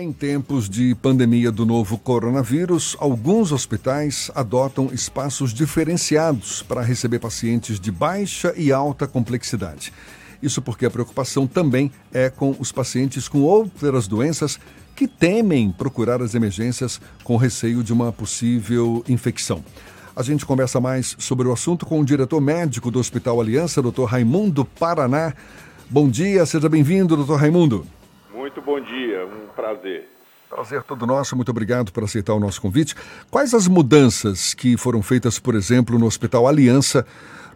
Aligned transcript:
Em 0.00 0.12
tempos 0.12 0.66
de 0.66 0.94
pandemia 0.94 1.52
do 1.52 1.66
novo 1.66 1.98
coronavírus, 1.98 2.96
alguns 2.98 3.52
hospitais 3.52 4.30
adotam 4.34 4.88
espaços 4.94 5.52
diferenciados 5.52 6.62
para 6.62 6.80
receber 6.80 7.18
pacientes 7.18 7.78
de 7.78 7.92
baixa 7.92 8.54
e 8.56 8.72
alta 8.72 9.06
complexidade. 9.06 9.92
Isso 10.42 10.62
porque 10.62 10.86
a 10.86 10.90
preocupação 10.90 11.46
também 11.46 11.92
é 12.14 12.30
com 12.30 12.56
os 12.58 12.72
pacientes 12.72 13.28
com 13.28 13.42
outras 13.42 14.08
doenças 14.08 14.58
que 14.96 15.06
temem 15.06 15.70
procurar 15.70 16.22
as 16.22 16.34
emergências 16.34 16.98
com 17.22 17.36
receio 17.36 17.84
de 17.84 17.92
uma 17.92 18.10
possível 18.10 19.04
infecção. 19.06 19.62
A 20.16 20.22
gente 20.22 20.46
conversa 20.46 20.80
mais 20.80 21.14
sobre 21.18 21.46
o 21.46 21.52
assunto 21.52 21.84
com 21.84 22.00
o 22.00 22.04
diretor 22.06 22.40
médico 22.40 22.90
do 22.90 22.98
Hospital 22.98 23.38
Aliança, 23.38 23.82
Dr. 23.82 24.04
Raimundo 24.04 24.64
Paraná. 24.64 25.34
Bom 25.90 26.08
dia, 26.08 26.46
seja 26.46 26.70
bem-vindo, 26.70 27.16
doutor 27.16 27.38
Raimundo. 27.38 27.86
Muito 28.50 28.62
bom 28.62 28.80
dia, 28.80 29.24
um 29.26 29.46
prazer. 29.54 30.08
Prazer 30.48 30.82
todo 30.82 31.06
nosso, 31.06 31.36
muito 31.36 31.50
obrigado 31.50 31.92
por 31.92 32.02
aceitar 32.02 32.34
o 32.34 32.40
nosso 32.40 32.60
convite. 32.60 32.96
Quais 33.30 33.54
as 33.54 33.68
mudanças 33.68 34.54
que 34.54 34.76
foram 34.76 35.04
feitas, 35.04 35.38
por 35.38 35.54
exemplo, 35.54 35.96
no 36.00 36.06
Hospital 36.06 36.48
Aliança 36.48 37.06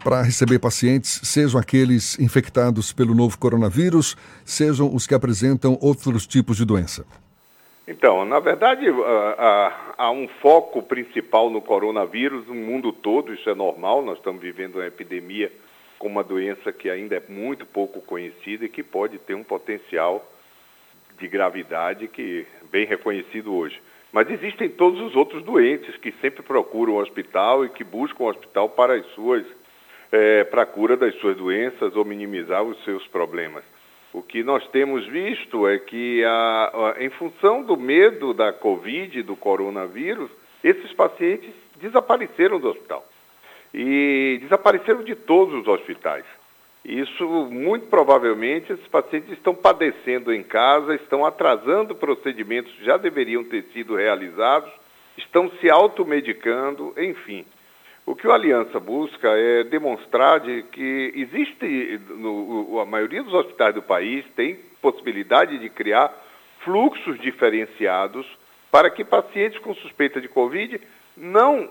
para 0.05 0.23
receber 0.23 0.61
pacientes, 0.61 1.21
sejam 1.25 1.61
aqueles 1.61 2.17
infectados 2.21 2.93
pelo 2.93 3.13
novo 3.13 3.37
coronavírus, 3.37 4.17
sejam 4.45 4.95
os 4.95 5.05
que 5.05 5.17
apresentam 5.17 5.77
outros 5.81 6.29
tipos 6.29 6.59
de 6.59 6.65
doença? 6.65 7.05
Então, 7.89 8.25
na 8.25 8.39
verdade, 8.39 8.87
há 9.99 10.13
um 10.13 10.29
foco 10.41 10.81
principal 10.81 11.51
no 11.51 11.61
coronavírus 11.61 12.47
no 12.47 12.55
mundo 12.55 12.93
todo, 12.93 13.35
isso 13.35 13.51
é 13.51 13.55
normal, 13.55 14.01
nós 14.01 14.19
estamos 14.19 14.41
vivendo 14.41 14.77
uma 14.77 14.87
epidemia 14.87 15.51
com 15.99 16.07
uma 16.07 16.23
doença 16.23 16.73
que 16.73 16.89
ainda 16.89 17.17
é 17.17 17.23
muito 17.29 17.67
pouco 17.67 18.01
conhecida 18.01 18.67
e 18.67 18.69
que 18.69 18.85
pode 18.85 19.19
ter 19.19 19.35
um 19.35 19.43
potencial 19.43 20.25
de 21.19 21.29
gravidade 21.29 22.09
que 22.09 22.47
bem 22.71 22.87
reconhecido 22.87 23.55
hoje. 23.55 23.81
Mas 24.13 24.31
existem 24.31 24.69
todos 24.69 25.01
os 25.01 25.17
outros 25.17 25.43
doentes 25.43 25.97
que 25.97 26.13
sempre 26.21 26.43
procuram 26.43 26.95
o 26.95 27.01
hospital 27.01 27.65
e 27.65 27.69
que 27.69 27.83
buscam 27.83 28.25
o 28.25 28.29
hospital 28.29 28.69
para 28.69 28.95
as 28.95 29.07
suas 29.07 29.45
é, 30.13 30.45
para 30.45 30.63
a 30.63 30.67
cura 30.67 30.97
das 30.97 31.15
suas 31.17 31.37
doenças 31.37 31.97
ou 31.97 32.05
minimizar 32.05 32.63
os 32.63 32.83
seus 32.85 33.05
problemas. 33.09 33.65
O 34.13 34.23
que 34.23 34.45
nós 34.45 34.65
temos 34.69 35.05
visto 35.09 35.67
é 35.67 35.77
que, 35.77 36.23
a, 36.25 36.95
a, 36.97 37.05
em 37.05 37.11
função 37.11 37.65
do 37.65 37.77
medo 37.77 38.33
da 38.33 38.53
Covid, 38.53 39.21
do 39.25 39.35
coronavírus, 39.35 40.31
esses 40.63 40.93
pacientes 40.93 41.51
desapareceram 41.81 42.61
do 42.61 42.69
hospital. 42.69 43.05
E 43.75 44.39
desapareceram 44.43 45.03
de 45.03 45.17
todos 45.17 45.55
os 45.63 45.67
hospitais. 45.67 46.25
Isso, 46.85 47.27
muito 47.51 47.87
provavelmente, 47.87 48.73
esses 48.73 48.87
pacientes 48.89 49.31
estão 49.33 49.55
padecendo 49.55 50.33
em 50.33 50.43
casa, 50.43 50.95
estão 50.95 51.25
atrasando 51.25 51.95
procedimentos 51.95 52.71
que 52.75 52.85
já 52.85 52.99
deveriam 52.99 53.43
ter 53.43 53.65
sido 53.73 53.97
realizados, 53.97 54.71
estão 55.17 55.51
se 55.61 55.71
automedicando, 55.71 56.93
enfim. 56.99 57.47
O 58.05 58.15
que 58.15 58.27
o 58.27 58.33
Aliança 58.33 58.79
busca 58.79 59.29
é 59.31 59.65
demonstrar 59.65 60.41
de 60.41 60.63
que 60.65 61.13
existe, 61.17 61.99
no, 62.11 62.79
a 62.79 62.85
maioria 62.85 63.23
dos 63.23 63.33
hospitais 63.33 63.75
do 63.75 63.81
país 63.81 64.23
tem 64.37 64.57
possibilidade 64.83 65.57
de 65.59 65.71
criar 65.71 66.13
fluxos 66.61 67.19
diferenciados 67.19 68.27
para 68.71 68.91
que 68.91 69.05
pacientes 69.05 69.59
com 69.61 69.75
suspeita 69.77 70.21
de 70.21 70.29
Covid 70.29 70.79
não 71.17 71.71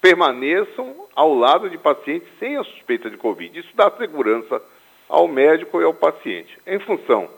permaneçam 0.00 1.06
ao 1.14 1.34
lado 1.34 1.70
de 1.70 1.78
pacientes 1.78 2.28
sem 2.38 2.56
a 2.56 2.64
suspeita 2.64 3.10
de 3.10 3.16
Covid. 3.16 3.58
Isso 3.58 3.70
dá 3.74 3.90
segurança 3.92 4.62
ao 5.08 5.26
médico 5.26 5.80
e 5.80 5.84
ao 5.84 5.94
paciente. 5.94 6.56
Em 6.66 6.78
função 6.80 7.28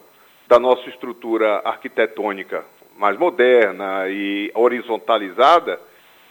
da 0.46 0.58
nossa 0.58 0.88
estrutura 0.88 1.62
arquitetônica 1.64 2.64
mais 2.96 3.16
moderna 3.16 4.08
e 4.08 4.50
horizontalizada, 4.54 5.80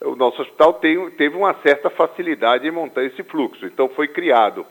o 0.01 0.15
nosso 0.15 0.41
hospital 0.41 0.73
tem, 0.73 1.09
teve 1.11 1.35
uma 1.35 1.53
certa 1.61 1.89
facilidade 1.89 2.67
em 2.67 2.71
montar 2.71 3.03
esse 3.03 3.23
fluxo. 3.23 3.65
Então 3.65 3.87
foi 3.89 4.09
criado, 4.09 4.65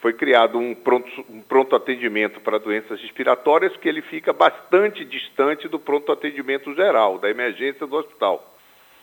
foi 0.00 0.12
criado 0.12 0.56
um 0.56 0.74
pronto, 0.74 1.10
um 1.28 1.40
pronto 1.42 1.74
atendimento 1.74 2.40
para 2.40 2.58
doenças 2.58 3.00
respiratórias 3.00 3.76
que 3.78 3.88
ele 3.88 4.02
fica 4.02 4.32
bastante 4.32 5.04
distante 5.04 5.66
do 5.66 5.80
pronto 5.80 6.12
atendimento 6.12 6.72
geral, 6.74 7.18
da 7.18 7.28
emergência 7.28 7.86
do 7.86 7.96
hospital 7.96 8.51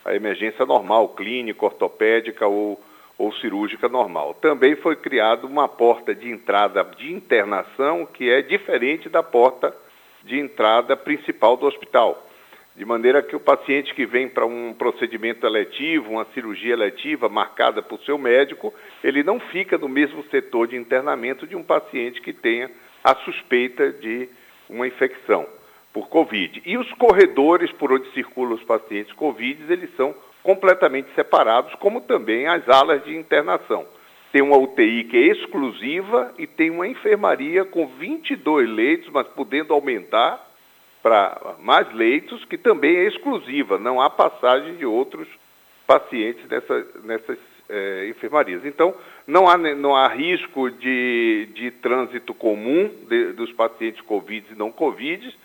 a 0.05 0.15
emergência 0.15 0.65
normal, 0.65 1.09
clínica, 1.09 1.65
ortopédica 1.65 2.47
ou, 2.47 2.79
ou 3.17 3.33
cirúrgica 3.35 3.87
normal. 3.89 4.33
Também 4.35 4.75
foi 4.75 4.95
criada 4.95 5.45
uma 5.45 5.67
porta 5.67 6.15
de 6.15 6.29
entrada 6.29 6.83
de 6.97 7.13
internação 7.13 8.05
que 8.05 8.29
é 8.29 8.41
diferente 8.41 9.09
da 9.09 9.21
porta 9.21 9.75
de 10.23 10.39
entrada 10.39 10.95
principal 10.95 11.57
do 11.57 11.65
hospital. 11.65 12.25
De 12.75 12.85
maneira 12.85 13.21
que 13.21 13.35
o 13.35 13.39
paciente 13.41 13.93
que 13.93 14.05
vem 14.05 14.29
para 14.29 14.45
um 14.45 14.73
procedimento 14.73 15.45
eletivo, 15.45 16.11
uma 16.11 16.25
cirurgia 16.33 16.71
eletiva 16.71 17.27
marcada 17.27 17.81
por 17.81 17.99
seu 18.01 18.17
médico, 18.17 18.73
ele 19.03 19.21
não 19.21 19.39
fica 19.39 19.77
no 19.77 19.89
mesmo 19.89 20.23
setor 20.29 20.67
de 20.67 20.77
internamento 20.77 21.45
de 21.45 21.57
um 21.57 21.63
paciente 21.63 22.21
que 22.21 22.31
tenha 22.31 22.71
a 23.03 23.15
suspeita 23.15 23.91
de 23.91 24.29
uma 24.69 24.87
infecção 24.87 25.58
por 25.93 26.07
Covid. 26.07 26.61
E 26.65 26.77
os 26.77 26.91
corredores 26.93 27.71
por 27.73 27.91
onde 27.91 28.11
circulam 28.11 28.53
os 28.53 28.63
pacientes 28.63 29.13
Covid, 29.13 29.71
eles 29.71 29.89
são 29.95 30.13
completamente 30.43 31.09
separados, 31.15 31.73
como 31.75 32.01
também 32.01 32.47
as 32.47 32.67
alas 32.69 33.03
de 33.03 33.15
internação. 33.15 33.85
Tem 34.31 34.41
uma 34.41 34.57
UTI 34.57 35.05
que 35.05 35.17
é 35.17 35.27
exclusiva 35.27 36.33
e 36.37 36.45
tem 36.45 36.69
uma 36.69 36.87
enfermaria 36.87 37.65
com 37.65 37.87
22 37.87 38.69
leitos, 38.69 39.09
mas 39.11 39.27
podendo 39.29 39.73
aumentar 39.73 40.47
para 41.01 41.55
mais 41.59 41.91
leitos, 41.93 42.43
que 42.45 42.57
também 42.57 42.95
é 42.95 43.07
exclusiva, 43.07 43.79
não 43.79 44.01
há 44.01 44.09
passagem 44.09 44.75
de 44.75 44.85
outros 44.85 45.27
pacientes 45.87 46.45
nessa, 46.47 46.87
nessas 47.03 47.37
é, 47.69 48.07
enfermarias. 48.09 48.65
Então, 48.65 48.93
não 49.25 49.47
há, 49.47 49.57
não 49.57 49.95
há 49.95 50.07
risco 50.07 50.69
de, 50.69 51.49
de 51.53 51.71
trânsito 51.71 52.33
comum 52.33 52.91
de, 53.07 53.33
dos 53.33 53.51
pacientes 53.53 54.01
Covid 54.01 54.45
e 54.51 54.57
não 54.57 54.71
Covid, 54.71 55.35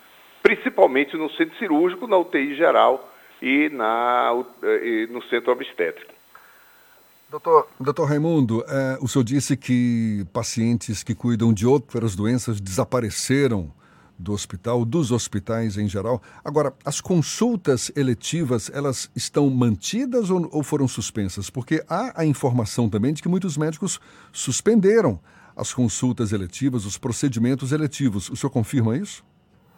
principalmente 0.45 1.17
no 1.17 1.31
centro 1.31 1.57
cirúrgico, 1.59 2.07
na 2.07 2.19
UTI 2.19 2.55
geral 2.55 3.11
e, 3.41 3.71
na, 3.71 4.45
e 4.63 5.09
no 5.11 5.23
centro 5.23 5.51
obstétrico. 5.51 6.13
Doutor, 7.31 7.67
doutor 7.81 8.05
Raimundo, 8.05 8.63
é, 8.69 8.99
o 9.01 9.09
senhor 9.09 9.25
disse 9.25 9.57
que 9.57 10.25
pacientes 10.35 11.03
que 11.03 11.15
cuidam 11.15 11.53
de 11.53 11.67
outras 11.67 12.15
doenças 12.15 12.61
desapareceram 12.61 13.73
do 14.19 14.33
hospital, 14.33 14.85
dos 14.85 15.11
hospitais 15.11 15.79
em 15.79 15.89
geral. 15.89 16.23
Agora, 16.45 16.75
as 16.85 17.01
consultas 17.01 17.91
eletivas, 17.97 18.71
elas 18.73 19.11
estão 19.17 19.49
mantidas 19.49 20.29
ou, 20.29 20.47
ou 20.53 20.63
foram 20.63 20.87
suspensas? 20.87 21.49
Porque 21.49 21.83
há 21.89 22.21
a 22.21 22.25
informação 22.27 22.89
também 22.89 23.15
de 23.15 23.23
que 23.23 23.29
muitos 23.29 23.57
médicos 23.57 23.99
suspenderam 24.31 25.19
as 25.57 25.73
consultas 25.73 26.33
eletivas, 26.33 26.85
os 26.85 26.99
procedimentos 26.99 27.73
eletivos. 27.73 28.29
O 28.29 28.37
senhor 28.37 28.51
confirma 28.51 28.97
isso? 28.97 29.25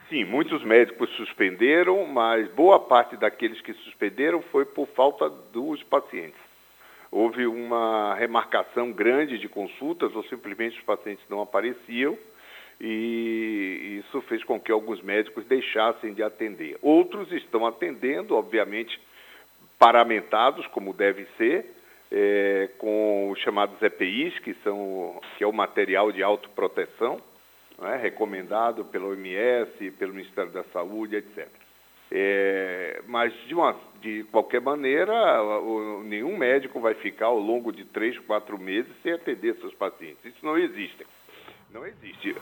Sim, 0.09 0.25
muitos 0.25 0.62
médicos 0.62 1.11
suspenderam, 1.17 2.06
mas 2.06 2.49
boa 2.53 2.78
parte 2.78 3.17
daqueles 3.17 3.61
que 3.61 3.72
suspenderam 3.75 4.41
foi 4.41 4.65
por 4.65 4.87
falta 4.89 5.28
dos 5.28 5.83
pacientes. 5.83 6.39
Houve 7.11 7.44
uma 7.47 8.15
remarcação 8.15 8.93
grande 8.93 9.37
de 9.37 9.49
consultas 9.49 10.15
ou 10.15 10.22
simplesmente 10.25 10.78
os 10.78 10.84
pacientes 10.84 11.25
não 11.28 11.41
apareciam 11.41 12.16
e 12.81 14.00
isso 14.00 14.21
fez 14.22 14.45
com 14.45 14.61
que 14.61 14.71
alguns 14.71 15.03
médicos 15.03 15.45
deixassem 15.47 16.15
de 16.15 16.22
atender. 16.22 16.77
Outros 16.83 17.33
estão 17.33 17.66
atendendo, 17.66 18.37
obviamente, 18.37 19.00
paramentados, 19.77 20.66
como 20.69 20.93
deve 20.93 21.27
ser, 21.37 21.66
é, 22.12 22.69
com 22.78 23.31
os 23.31 23.41
chamados 23.41 23.81
EPIs, 23.83 24.39
que, 24.39 24.55
são, 24.62 25.21
que 25.37 25.43
é 25.43 25.47
o 25.47 25.53
material 25.53 26.12
de 26.12 26.22
autoproteção, 26.22 27.21
é? 27.82 27.97
recomendado 27.97 28.84
pela 28.84 29.06
OMS, 29.06 29.91
pelo 29.92 30.14
Ministério 30.14 30.50
da 30.50 30.64
Saúde, 30.64 31.16
etc. 31.16 31.48
É, 32.10 33.03
mas, 33.06 33.33
de, 33.47 33.54
uma, 33.54 33.77
de 34.01 34.24
qualquer 34.30 34.60
maneira, 34.60 35.42
o, 35.42 36.03
nenhum 36.04 36.36
médico 36.36 36.80
vai 36.80 36.95
ficar 36.95 37.27
ao 37.27 37.39
longo 37.39 37.72
de 37.72 37.84
três, 37.84 38.18
quatro 38.21 38.59
meses 38.59 38.91
sem 39.03 39.12
atender 39.12 39.56
seus 39.56 39.74
pacientes. 39.74 40.24
Isso 40.24 40.45
não 40.45 40.56
existe. 40.56 41.06
Não 41.72 41.84
existe. 41.84 42.34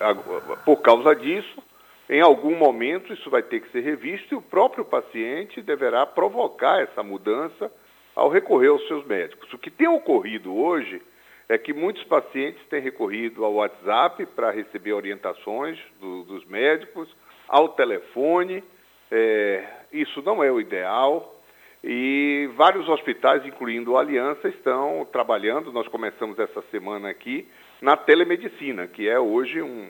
Por 0.64 0.76
causa 0.82 1.14
disso, 1.14 1.62
em 2.08 2.20
algum 2.20 2.54
momento 2.56 3.12
isso 3.12 3.30
vai 3.30 3.42
ter 3.42 3.60
que 3.60 3.72
ser 3.72 3.80
revisto 3.80 4.34
e 4.34 4.36
o 4.36 4.42
próprio 4.42 4.84
paciente 4.84 5.62
deverá 5.62 6.04
provocar 6.04 6.82
essa 6.82 7.02
mudança 7.02 7.72
ao 8.14 8.28
recorrer 8.28 8.68
aos 8.68 8.86
seus 8.86 9.04
médicos. 9.06 9.52
O 9.52 9.58
que 9.58 9.70
tem 9.70 9.88
ocorrido 9.88 10.54
hoje 10.54 11.00
é 11.48 11.58
que 11.58 11.72
muitos 11.72 12.02
pacientes 12.04 12.64
têm 12.68 12.80
recorrido 12.80 13.44
ao 13.44 13.54
WhatsApp 13.54 14.24
para 14.26 14.50
receber 14.50 14.92
orientações 14.92 15.78
do, 16.00 16.24
dos 16.24 16.44
médicos, 16.46 17.08
ao 17.48 17.70
telefone. 17.70 18.62
É, 19.10 19.64
isso 19.92 20.22
não 20.22 20.42
é 20.42 20.50
o 20.50 20.60
ideal. 20.60 21.34
E 21.82 22.48
vários 22.56 22.88
hospitais, 22.88 23.44
incluindo 23.44 23.96
a 23.96 24.00
Aliança, 24.00 24.48
estão 24.48 25.06
trabalhando. 25.12 25.70
Nós 25.70 25.86
começamos 25.88 26.38
essa 26.38 26.62
semana 26.70 27.10
aqui 27.10 27.46
na 27.82 27.94
telemedicina, 27.94 28.86
que 28.86 29.06
é 29.06 29.20
hoje 29.20 29.60
um, 29.60 29.86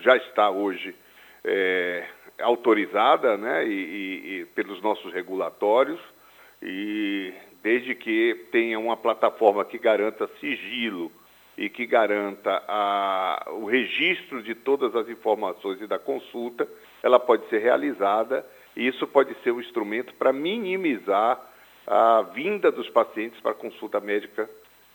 já 0.00 0.16
está 0.16 0.50
hoje 0.50 0.92
é, 1.44 2.04
autorizada 2.40 3.36
né, 3.36 3.64
e, 3.64 3.70
e, 3.70 4.40
e 4.40 4.44
pelos 4.46 4.82
nossos 4.82 5.12
regulatórios, 5.12 6.00
e 6.60 7.32
desde 7.62 7.94
que 7.94 8.46
tenha 8.50 8.78
uma 8.78 8.96
plataforma 8.96 9.64
que 9.64 9.78
garanta 9.78 10.28
sigilo 10.40 11.10
e 11.56 11.68
que 11.68 11.86
garanta 11.86 12.62
a, 12.68 13.48
o 13.52 13.64
registro 13.64 14.42
de 14.42 14.54
todas 14.54 14.94
as 14.94 15.08
informações 15.08 15.80
e 15.80 15.86
da 15.86 15.98
consulta, 15.98 16.68
ela 17.02 17.18
pode 17.18 17.48
ser 17.48 17.58
realizada 17.58 18.44
e 18.76 18.86
isso 18.86 19.06
pode 19.06 19.34
ser 19.42 19.52
um 19.52 19.60
instrumento 19.60 20.12
para 20.14 20.32
minimizar 20.32 21.40
a 21.86 22.22
vinda 22.22 22.70
dos 22.70 22.90
pacientes 22.90 23.40
para 23.40 23.54
consulta 23.54 24.00
médica 24.00 24.48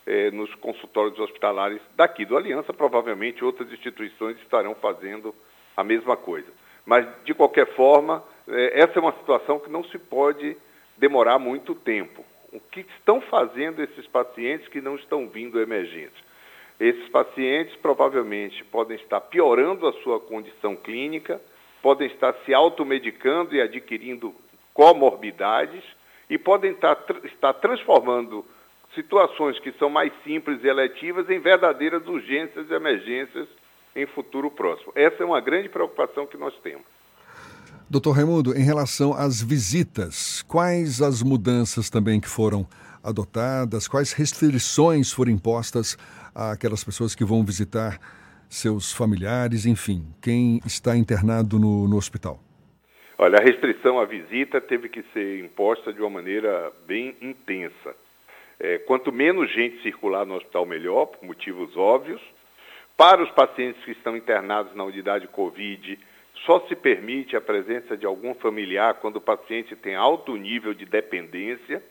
eh, 0.06 0.30
nos 0.30 0.54
consultórios 0.56 1.18
hospitalares 1.18 1.80
daqui 1.96 2.24
do 2.24 2.36
Aliança. 2.36 2.72
Provavelmente 2.72 3.44
outras 3.44 3.72
instituições 3.72 4.36
estarão 4.40 4.74
fazendo 4.74 5.34
a 5.76 5.82
mesma 5.82 6.16
coisa. 6.16 6.48
Mas, 6.84 7.06
de 7.24 7.34
qualquer 7.34 7.74
forma, 7.74 8.22
eh, 8.46 8.72
essa 8.74 8.98
é 8.98 9.00
uma 9.00 9.12
situação 9.12 9.58
que 9.58 9.70
não 9.70 9.82
se 9.84 9.98
pode 9.98 10.56
demorar 10.98 11.38
muito 11.38 11.74
tempo. 11.74 12.24
O 12.52 12.60
que 12.60 12.80
estão 12.80 13.20
fazendo 13.22 13.82
esses 13.82 14.06
pacientes 14.06 14.68
que 14.68 14.80
não 14.80 14.94
estão 14.96 15.26
vindo 15.26 15.58
emergentes? 15.58 16.22
Esses 16.78 17.08
pacientes 17.08 17.74
provavelmente 17.76 18.62
podem 18.64 18.96
estar 18.96 19.20
piorando 19.20 19.86
a 19.86 19.92
sua 20.02 20.20
condição 20.20 20.76
clínica, 20.76 21.40
podem 21.80 22.08
estar 22.08 22.34
se 22.44 22.52
automedicando 22.52 23.54
e 23.54 23.60
adquirindo 23.60 24.34
comorbidades 24.74 25.82
e 26.28 26.36
podem 26.36 26.72
estar, 26.72 26.98
estar 27.24 27.54
transformando 27.54 28.44
situações 28.94 29.58
que 29.58 29.72
são 29.72 29.88
mais 29.88 30.12
simples 30.22 30.62
e 30.62 30.68
eletivas 30.68 31.30
em 31.30 31.38
verdadeiras 31.38 32.06
urgências 32.06 32.70
e 32.70 32.74
emergências 32.74 33.48
em 33.96 34.04
futuro 34.06 34.50
próximo. 34.50 34.92
Essa 34.94 35.22
é 35.22 35.26
uma 35.26 35.40
grande 35.40 35.70
preocupação 35.70 36.26
que 36.26 36.36
nós 36.36 36.54
temos. 36.60 36.84
Doutor 37.92 38.12
Raimundo, 38.12 38.56
em 38.56 38.64
relação 38.64 39.12
às 39.12 39.42
visitas, 39.42 40.40
quais 40.48 41.02
as 41.02 41.22
mudanças 41.22 41.90
também 41.90 42.22
que 42.22 42.26
foram 42.26 42.66
adotadas, 43.04 43.86
quais 43.86 44.14
restrições 44.14 45.12
foram 45.12 45.30
impostas 45.30 45.98
àquelas 46.34 46.82
pessoas 46.82 47.14
que 47.14 47.22
vão 47.22 47.44
visitar 47.44 48.00
seus 48.48 48.94
familiares, 48.94 49.66
enfim, 49.66 50.06
quem 50.22 50.58
está 50.64 50.96
internado 50.96 51.58
no, 51.58 51.86
no 51.86 51.98
hospital? 51.98 52.40
Olha, 53.18 53.38
a 53.38 53.42
restrição 53.42 54.00
à 54.00 54.06
visita 54.06 54.58
teve 54.58 54.88
que 54.88 55.04
ser 55.12 55.44
imposta 55.44 55.92
de 55.92 56.00
uma 56.00 56.08
maneira 56.08 56.72
bem 56.86 57.14
intensa. 57.20 57.94
É, 58.58 58.78
quanto 58.78 59.12
menos 59.12 59.52
gente 59.52 59.82
circular 59.82 60.24
no 60.24 60.36
hospital, 60.36 60.64
melhor, 60.64 61.08
por 61.08 61.26
motivos 61.26 61.76
óbvios. 61.76 62.22
Para 62.96 63.22
os 63.22 63.30
pacientes 63.32 63.84
que 63.84 63.90
estão 63.90 64.16
internados 64.16 64.74
na 64.74 64.82
unidade 64.82 65.28
Covid, 65.28 65.98
só 66.46 66.60
se 66.66 66.74
permite 66.74 67.36
a 67.36 67.40
presença 67.40 67.96
de 67.96 68.06
algum 68.06 68.34
familiar 68.34 68.94
quando 68.94 69.16
o 69.16 69.20
paciente 69.20 69.76
tem 69.76 69.94
alto 69.94 70.36
nível 70.36 70.74
de 70.74 70.84
dependência. 70.84 71.82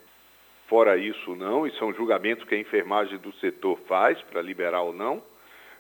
Fora 0.68 0.98
isso, 0.98 1.36
não. 1.36 1.66
Isso 1.66 1.84
é 1.84 1.88
um 1.88 1.94
julgamento 1.94 2.46
que 2.46 2.56
a 2.56 2.60
enfermagem 2.60 3.18
do 3.18 3.32
setor 3.34 3.80
faz 3.88 4.22
para 4.24 4.42
liberar 4.42 4.82
ou 4.82 4.94
não. 4.94 5.22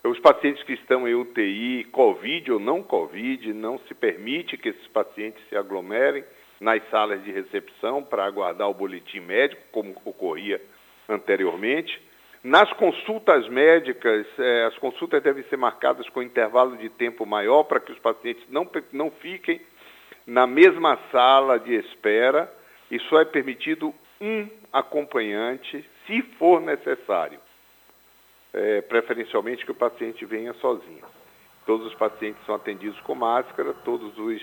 Os 0.03 0.19
pacientes 0.19 0.63
que 0.63 0.73
estão 0.73 1.07
em 1.07 1.13
UTI, 1.13 1.83
Covid 1.91 2.51
ou 2.53 2.59
não 2.59 2.81
Covid, 2.81 3.53
não 3.53 3.77
se 3.79 3.93
permite 3.93 4.57
que 4.57 4.69
esses 4.69 4.87
pacientes 4.87 5.41
se 5.47 5.55
aglomerem 5.55 6.23
nas 6.59 6.81
salas 6.89 7.23
de 7.23 7.31
recepção 7.31 8.03
para 8.03 8.25
aguardar 8.25 8.69
o 8.69 8.73
boletim 8.73 9.19
médico, 9.19 9.61
como 9.71 9.95
ocorria 10.05 10.61
anteriormente. 11.07 12.01
Nas 12.43 12.73
consultas 12.73 13.47
médicas, 13.49 14.25
eh, 14.39 14.65
as 14.65 14.75
consultas 14.79 15.21
devem 15.21 15.43
ser 15.43 15.57
marcadas 15.57 16.09
com 16.09 16.23
intervalo 16.23 16.75
de 16.75 16.89
tempo 16.89 17.23
maior 17.23 17.63
para 17.63 17.79
que 17.79 17.91
os 17.91 17.99
pacientes 17.99 18.43
não, 18.49 18.67
não 18.91 19.11
fiquem 19.11 19.61
na 20.25 20.47
mesma 20.47 20.97
sala 21.11 21.59
de 21.59 21.75
espera 21.75 22.51
e 22.89 22.99
só 23.01 23.21
é 23.21 23.25
permitido 23.25 23.93
um 24.19 24.47
acompanhante, 24.73 25.87
se 26.07 26.21
for 26.39 26.59
necessário. 26.59 27.39
É, 28.53 28.81
preferencialmente 28.81 29.63
que 29.63 29.71
o 29.71 29.75
paciente 29.75 30.25
venha 30.25 30.53
sozinho. 30.55 31.05
Todos 31.65 31.87
os 31.87 31.95
pacientes 31.95 32.43
são 32.45 32.55
atendidos 32.55 32.99
com 33.01 33.13
máscara, 33.13 33.73
todos 33.85 34.17
os, 34.17 34.41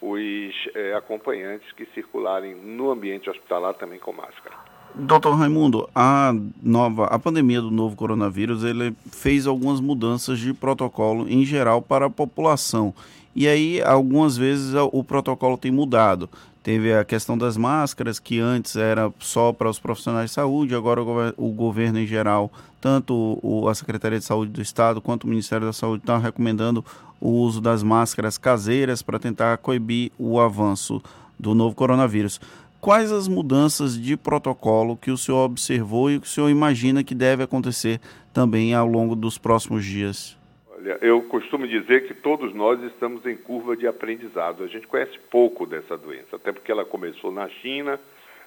os 0.00 0.68
é, 0.74 0.94
acompanhantes 0.94 1.70
que 1.72 1.84
circularem 1.86 2.54
no 2.54 2.90
ambiente 2.90 3.28
hospitalar 3.28 3.74
também 3.74 3.98
com 3.98 4.12
máscara. 4.12 4.73
Doutor 4.96 5.34
Raimundo, 5.34 5.88
a 5.92 6.32
nova, 6.62 7.06
a 7.06 7.18
pandemia 7.18 7.60
do 7.60 7.68
novo 7.68 7.96
coronavírus, 7.96 8.62
ele 8.62 8.94
fez 9.10 9.44
algumas 9.44 9.80
mudanças 9.80 10.38
de 10.38 10.54
protocolo 10.54 11.28
em 11.28 11.44
geral 11.44 11.82
para 11.82 12.06
a 12.06 12.10
população. 12.10 12.94
E 13.34 13.48
aí, 13.48 13.82
algumas 13.82 14.36
vezes 14.36 14.72
o 14.92 15.02
protocolo 15.02 15.58
tem 15.58 15.72
mudado. 15.72 16.30
Teve 16.62 16.94
a 16.94 17.04
questão 17.04 17.36
das 17.36 17.56
máscaras, 17.56 18.20
que 18.20 18.38
antes 18.38 18.76
era 18.76 19.12
só 19.18 19.52
para 19.52 19.68
os 19.68 19.80
profissionais 19.80 20.30
de 20.30 20.34
saúde, 20.34 20.76
agora 20.76 21.02
o, 21.36 21.50
governo 21.50 21.98
em 21.98 22.06
geral, 22.06 22.48
tanto 22.80 23.40
a 23.68 23.74
Secretaria 23.74 24.20
de 24.20 24.24
Saúde 24.24 24.52
do 24.52 24.62
Estado 24.62 25.00
quanto 25.00 25.24
o 25.24 25.28
Ministério 25.28 25.66
da 25.66 25.72
Saúde 25.72 26.02
estão 26.02 26.20
recomendando 26.20 26.84
o 27.20 27.30
uso 27.30 27.60
das 27.60 27.82
máscaras 27.82 28.38
caseiras 28.38 29.02
para 29.02 29.18
tentar 29.18 29.58
coibir 29.58 30.12
o 30.16 30.38
avanço 30.38 31.02
do 31.38 31.52
novo 31.52 31.74
coronavírus 31.74 32.40
quais 32.84 33.10
as 33.10 33.26
mudanças 33.26 33.98
de 33.98 34.14
protocolo 34.14 34.94
que 34.94 35.10
o 35.10 35.16
senhor 35.16 35.46
observou 35.46 36.10
e 36.10 36.20
que 36.20 36.26
o 36.26 36.28
senhor 36.28 36.50
imagina 36.50 37.02
que 37.02 37.14
deve 37.14 37.42
acontecer 37.42 37.98
também 38.30 38.74
ao 38.74 38.86
longo 38.86 39.16
dos 39.16 39.38
próximos 39.38 39.86
dias? 39.86 40.38
Olha, 40.68 40.98
eu 41.00 41.22
costumo 41.22 41.66
dizer 41.66 42.06
que 42.06 42.12
todos 42.12 42.54
nós 42.54 42.82
estamos 42.82 43.24
em 43.24 43.38
curva 43.38 43.74
de 43.74 43.86
aprendizado. 43.86 44.62
A 44.62 44.66
gente 44.66 44.86
conhece 44.86 45.18
pouco 45.30 45.64
dessa 45.64 45.96
doença, 45.96 46.36
até 46.36 46.52
porque 46.52 46.70
ela 46.70 46.84
começou 46.84 47.32
na 47.32 47.48
China, 47.48 47.98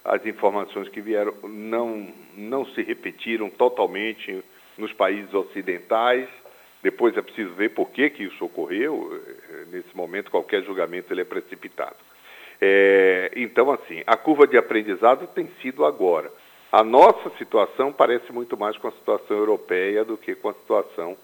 as 0.06 0.24
informações 0.24 0.88
que 0.88 1.02
vieram 1.02 1.34
não, 1.44 2.08
não 2.38 2.64
se 2.64 2.84
repetiram 2.84 3.50
totalmente 3.50 4.44
nos 4.78 4.94
países 4.94 5.34
ocidentais. 5.34 6.30
Depois 6.84 7.18
é 7.18 7.24
preciso 7.24 7.56
ver 7.56 7.70
por 7.70 7.90
que, 7.90 8.08
que 8.12 8.26
isso 8.26 8.46
ocorreu. 8.46 9.20
Nesse 9.72 9.98
momento, 9.98 10.30
qualquer 10.30 10.64
julgamento 10.64 11.12
ele 11.12 11.22
é 11.22 11.26
precipitado. 11.26 11.96
É, 12.62 13.32
então, 13.36 13.72
assim, 13.72 14.02
a 14.06 14.18
curva 14.18 14.48
de 14.48 14.58
aprendizado 14.58 15.28
tem 15.28 15.50
sido 15.62 15.86
agora. 15.86 16.32
A 16.72 16.84
nossa 16.84 17.30
situação 17.38 17.94
parece 17.94 18.32
muito 18.34 18.58
mais 18.58 18.78
com 18.78 18.88
a 18.88 18.92
situação 18.92 19.38
europeia 19.38 20.04
do 20.04 20.18
que 20.18 20.36
com 20.36 20.50
a 20.50 20.54
situação 20.54 21.16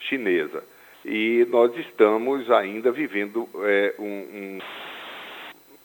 chinesa. 0.00 0.62
E 1.04 1.46
nós 1.50 1.76
estamos 1.76 2.50
ainda 2.50 2.90
vivendo 2.90 3.48
é, 3.62 3.94
um, 3.98 4.04
um, 4.04 4.58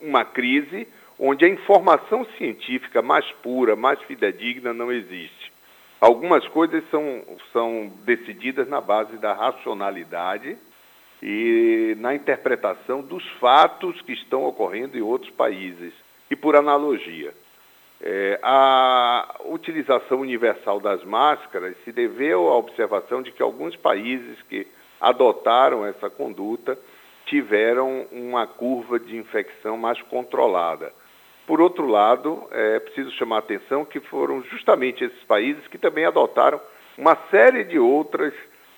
uma 0.09 0.23
crise 0.23 0.87
onde 1.19 1.45
a 1.45 1.49
informação 1.49 2.25
científica 2.37 3.01
mais 3.01 3.29
pura, 3.43 3.75
mais 3.75 4.01
fidedigna 4.03 4.73
não 4.73 4.91
existe. 4.91 5.51
Algumas 5.99 6.47
coisas 6.47 6.83
são, 6.89 7.21
são 7.53 7.91
decididas 8.03 8.67
na 8.67 8.81
base 8.81 9.17
da 9.17 9.33
racionalidade 9.33 10.57
e 11.21 11.95
na 11.99 12.15
interpretação 12.15 13.01
dos 13.01 13.27
fatos 13.39 14.01
que 14.01 14.13
estão 14.13 14.43
ocorrendo 14.45 14.97
em 14.97 15.01
outros 15.01 15.31
países. 15.31 15.93
E 16.29 16.35
por 16.35 16.55
analogia, 16.55 17.33
é, 18.01 18.39
a 18.41 19.35
utilização 19.45 20.21
universal 20.21 20.79
das 20.79 21.03
máscaras 21.03 21.75
se 21.83 21.91
deveu 21.91 22.47
à 22.47 22.57
observação 22.57 23.21
de 23.21 23.31
que 23.31 23.43
alguns 23.43 23.75
países 23.75 24.41
que 24.49 24.65
adotaram 24.99 25.85
essa 25.85 26.09
conduta 26.09 26.77
tiveram 27.25 28.07
uma 28.11 28.47
curva 28.47 28.99
de 28.99 29.15
infecção 29.15 29.77
mais 29.77 30.01
controlada. 30.03 30.91
Por 31.45 31.61
outro 31.61 31.85
lado, 31.85 32.47
é 32.51 32.79
preciso 32.79 33.11
chamar 33.11 33.37
a 33.37 33.39
atenção 33.39 33.85
que 33.85 33.99
foram 33.99 34.41
justamente 34.43 35.03
esses 35.03 35.23
países 35.23 35.67
que 35.67 35.77
também 35.77 36.05
adotaram 36.05 36.59
uma 36.97 37.15
série 37.29 37.63
de 37.63 37.77
outras 37.77 38.33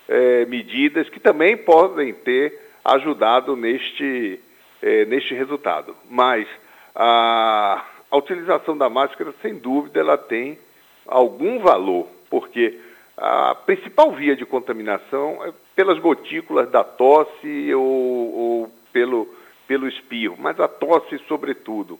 é, 0.08 0.46
medidas 0.46 1.10
que 1.10 1.20
também 1.20 1.58
podem 1.58 2.14
ter 2.14 2.60
ajudado 2.84 3.56
neste, 3.56 4.40
é, 4.82 5.06
neste 5.06 5.34
resultado. 5.34 5.96
Mas 6.10 6.48
a, 6.96 7.86
a 8.12 8.18
utilização 8.18 8.78
da 8.78 8.90
máscara, 8.90 9.34
sem 9.42 9.56
dúvida, 9.56 10.00
ela 10.00 10.18
tem 10.18 10.60
algum 11.08 11.60
valor, 11.60 12.08
porque 12.30 12.80
a 13.18 13.56
principal 13.56 14.12
via 14.12 14.36
de 14.36 14.46
contaminação 14.46 15.44
é 15.46 15.54
pelas 15.76 16.00
gotículas 16.00 16.70
da 16.70 16.84
tosse 16.84 17.74
ou, 17.74 17.84
ou 17.84 18.72
pelo, 18.92 19.28
pelo 19.68 19.88
espirro, 19.88 20.36
mas 20.38 20.60
a 20.60 20.68
tosse 20.68 21.18
sobretudo. 21.28 22.00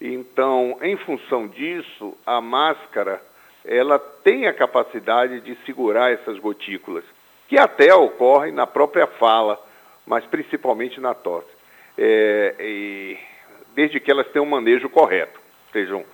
Então, 0.00 0.78
em 0.80 0.96
função 0.96 1.46
disso, 1.46 2.16
a 2.24 2.40
máscara 2.40 3.22
ela 3.64 3.98
tem 3.98 4.46
a 4.46 4.54
capacidade 4.54 5.40
de 5.40 5.54
segurar 5.66 6.10
essas 6.10 6.38
gotículas 6.38 7.04
que 7.50 7.58
até 7.58 7.92
ocorrem 7.92 8.52
na 8.52 8.64
própria 8.64 9.08
fala, 9.08 9.60
mas 10.06 10.24
principalmente 10.26 11.00
na 11.00 11.14
tosse. 11.14 11.50
É, 11.98 13.16
desde 13.74 13.98
que 13.98 14.08
elas 14.08 14.28
tenham 14.28 14.46
um 14.46 14.50
manejo 14.50 14.88
correto, 14.88 15.40
sejam 15.72 16.04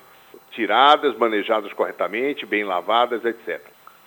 tiradas, 0.52 1.14
manejadas 1.18 1.70
corretamente, 1.74 2.46
bem 2.46 2.64
lavadas, 2.64 3.22
etc. 3.22 3.60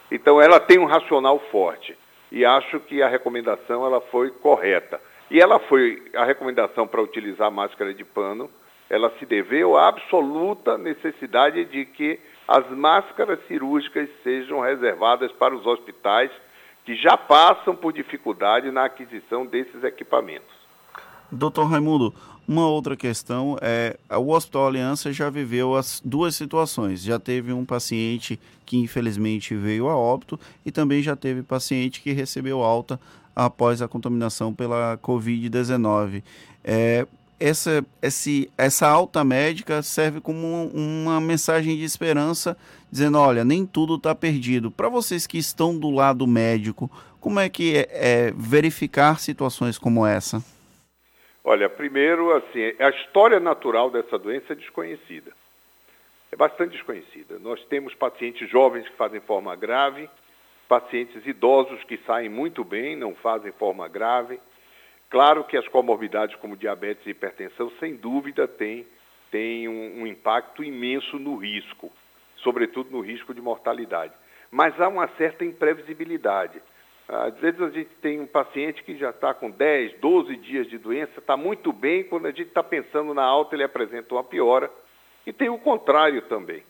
Então 0.10 0.42
ela 0.42 0.60
tem 0.60 0.80
um 0.80 0.86
racional 0.86 1.38
forte 1.52 1.96
e 2.32 2.44
acho 2.44 2.80
que 2.80 3.00
a 3.04 3.08
recomendação 3.08 3.86
ela 3.86 4.02
foi 4.02 4.32
correta. 4.32 5.00
E 5.30 5.40
ela 5.40 5.60
foi, 5.60 6.02
a 6.16 6.26
recomendação 6.26 6.88
para 6.88 7.00
utilizar 7.00 7.52
máscara 7.52 7.94
de 7.94 8.04
pano, 8.04 8.50
ela 8.90 9.14
se 9.20 9.26
deveu 9.28 9.78
à 9.78 9.88
absoluta 9.88 10.80
necessidade 10.80 11.64
de 11.66 11.86
que 11.86 12.20
as 12.48 12.68
máscaras 12.72 13.38
cirúrgicas 13.48 14.10
sejam 14.24 14.62
reservadas 14.62 15.32
para 15.34 15.54
os 15.54 15.68
hospitais 15.68 16.32
que 16.90 16.96
já 16.96 17.16
passam 17.16 17.76
por 17.76 17.94
dificuldade 17.94 18.72
na 18.72 18.86
aquisição 18.86 19.46
desses 19.46 19.84
equipamentos. 19.84 20.50
Doutor 21.32 21.66
Raimundo, 21.66 22.12
uma 22.48 22.68
outra 22.68 22.98
questão 22.98 23.56
é 23.62 23.96
o 24.10 24.32
Hospital 24.32 24.66
Aliança 24.66 25.14
já 25.14 25.30
viveu 25.30 25.76
as 25.76 26.02
duas 26.04 26.36
situações. 26.36 27.04
Já 27.04 27.20
teve 27.20 27.54
um 27.54 27.64
paciente 27.64 28.40
que 28.66 28.76
infelizmente 28.76 29.54
veio 29.54 29.88
a 29.88 29.96
óbito 29.96 30.40
e 30.66 30.72
também 30.72 31.04
já 31.04 31.16
teve 31.16 31.44
paciente 31.44 32.02
que 32.02 32.12
recebeu 32.12 32.64
alta 32.64 33.00
após 33.36 33.84
a 33.84 33.88
contaminação 33.88 34.52
pela 34.52 34.98
Covid-19. 34.98 36.24
É, 36.64 37.06
essa, 37.40 37.86
esse, 38.02 38.52
essa 38.58 38.88
alta 38.88 39.24
médica 39.24 39.82
serve 39.82 40.20
como 40.20 40.70
uma 40.74 41.22
mensagem 41.22 41.78
de 41.78 41.84
esperança, 41.84 42.58
dizendo: 42.92 43.18
olha, 43.18 43.46
nem 43.46 43.66
tudo 43.66 43.96
está 43.96 44.14
perdido. 44.14 44.70
Para 44.70 44.90
vocês 44.90 45.26
que 45.26 45.38
estão 45.38 45.78
do 45.78 45.90
lado 45.90 46.28
médico, 46.28 46.90
como 47.20 47.40
é 47.40 47.50
que 47.50 47.78
é, 47.78 47.88
é, 47.92 48.34
verificar 48.36 49.20
situações 49.20 49.78
como 49.78 50.06
essa? 50.06 50.44
Olha, 51.44 51.70
primeiro, 51.70 52.36
assim, 52.36 52.74
a 52.80 52.90
história 52.90 53.40
natural 53.40 53.90
dessa 53.90 54.20
doença 54.20 54.54
é 54.54 54.56
desconhecida. 54.56 55.32
É 56.32 56.36
bastante 56.36 56.74
desconhecida. 56.74 57.40
Nós 57.40 57.64
temos 57.66 57.96
pacientes 57.96 58.48
jovens 58.50 58.88
que 58.88 58.96
fazem 58.96 59.20
forma 59.22 59.56
grave, 59.56 60.08
pacientes 60.68 61.26
idosos 61.26 61.84
que 61.86 61.98
saem 62.06 62.30
muito 62.30 62.64
bem, 62.64 62.96
não 62.96 63.16
fazem 63.16 63.52
forma 63.54 63.88
grave 63.88 64.40
Claro 65.10 65.44
que 65.44 65.58
as 65.58 65.68
comorbidades 65.68 66.36
como 66.36 66.56
diabetes 66.56 67.06
e 67.06 67.10
hipertensão, 67.10 67.72
sem 67.80 67.96
dúvida, 67.96 68.48
têm, 68.48 68.86
têm 69.32 69.68
um, 69.68 70.02
um 70.02 70.08
impacto 70.08 70.64
imenso 70.64 71.18
no 71.18 71.36
risco, 71.36 71.92
sobretudo 72.38 72.92
no 72.92 73.02
risco 73.02 73.34
de 73.34 73.42
mortalidade. 73.42 74.14
Mas 74.52 74.80
há 74.80 74.88
uma 74.88 75.08
certa 75.18 75.44
imprevisibilidade. 75.44 76.62
Às 77.08 77.36
vezes 77.40 77.60
a 77.60 77.70
gente 77.70 77.90
tem 78.02 78.20
um 78.20 78.28
paciente 78.28 78.84
que 78.84 78.96
já 78.96 79.10
está 79.10 79.34
com 79.34 79.50
10, 79.50 80.00
12 80.00 80.36
dias 80.38 80.68
de 80.68 80.78
doença, 80.78 81.20
está 81.20 81.36
muito 81.36 81.74
bem, 81.74 82.04
quando 82.04 82.28
a 82.28 82.32
gente 82.32 82.50
está 82.50 82.62
pensando 82.62 83.12
na 83.16 83.24
alta, 83.24 83.56
ele 83.56 83.64
apresenta 83.64 84.14
uma 84.14 84.24
piora. 84.24 84.70
E 85.26 85.34
tem 85.34 85.50
o 85.50 85.58
contrário 85.58 86.22
também. 86.24 86.64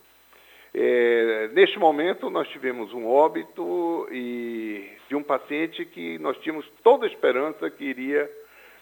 É, 0.73 1.49
neste 1.53 1.79
momento, 1.79 2.29
nós 2.29 2.47
tivemos 2.49 2.93
um 2.93 3.07
óbito 3.07 4.07
e 4.11 4.87
de 5.07 5.15
um 5.15 5.23
paciente 5.23 5.83
que 5.85 6.19
nós 6.19 6.37
tínhamos 6.39 6.65
toda 6.83 7.05
a 7.05 7.09
esperança 7.09 7.69
que 7.69 7.83
iria, 7.83 8.29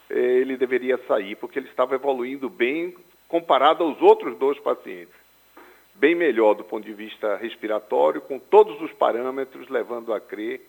é, 0.10 0.20
ele 0.20 0.58
deveria 0.58 0.98
sair, 1.08 1.36
porque 1.36 1.58
ele 1.58 1.70
estava 1.70 1.96
evoluindo 1.96 2.50
bem 2.50 2.94
comparado 3.28 3.84
aos 3.84 4.02
outros 4.02 4.38
dois 4.38 4.60
pacientes. 4.60 5.16
Bem 5.96 6.14
melhor 6.14 6.54
do 6.54 6.64
ponto 6.64 6.86
de 6.86 6.94
vista 6.94 7.38
respiratório, 7.38 8.22
com 8.22 8.38
todos 8.38 8.80
os 8.82 8.92
parâmetros 8.94 9.68
levando 9.70 10.14
a 10.14 10.20
crer 10.20 10.62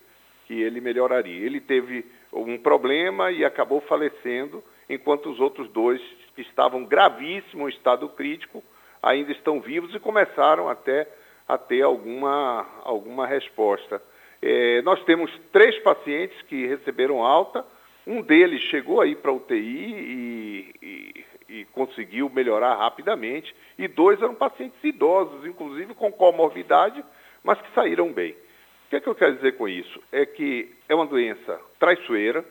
que 0.46 0.62
ele 0.62 0.80
melhoraria. 0.80 1.44
Ele 1.44 1.60
teve 1.60 2.04
um 2.32 2.56
problema 2.56 3.30
e 3.30 3.44
acabou 3.44 3.80
falecendo, 3.82 4.62
enquanto 4.88 5.28
os 5.30 5.38
outros 5.38 5.68
dois 5.70 6.00
estavam 6.36 6.84
gravíssimo 6.84 7.68
em 7.68 7.72
estado 7.72 8.08
crítico 8.08 8.62
ainda 9.08 9.32
estão 9.32 9.60
vivos 9.60 9.94
e 9.94 9.98
começaram 9.98 10.68
até 10.68 11.08
a 11.48 11.56
ter 11.56 11.82
alguma, 11.82 12.66
alguma 12.84 13.26
resposta. 13.26 14.02
É, 14.42 14.82
nós 14.82 15.02
temos 15.04 15.30
três 15.50 15.78
pacientes 15.78 16.40
que 16.42 16.66
receberam 16.66 17.24
alta, 17.24 17.64
um 18.06 18.20
deles 18.20 18.60
chegou 18.62 19.00
aí 19.00 19.14
para 19.14 19.32
UTI 19.32 19.54
e, 19.56 20.74
e, 20.82 21.24
e, 21.48 21.64
conseguiu 21.66 22.28
melhorar 22.28 22.76
rapidamente, 22.76 23.54
e 23.78 23.88
dois 23.88 24.20
eram 24.20 24.34
pacientes 24.34 24.78
idosos, 24.82 25.44
inclusive 25.46 25.94
com 25.94 26.12
comorbidade, 26.12 27.02
mas 27.42 27.60
que 27.60 27.74
saíram 27.74 28.12
bem. 28.12 28.32
O 28.32 28.90
que, 28.90 28.96
é 28.96 29.00
que 29.00 29.08
eu 29.08 29.14
quero 29.14 29.36
dizer 29.36 29.52
com 29.56 29.68
isso? 29.68 30.02
É 30.12 30.24
que 30.24 30.70
é 30.88 30.94
uma 30.94 31.06
doença 31.06 31.60
traiçoeira, 31.78 32.44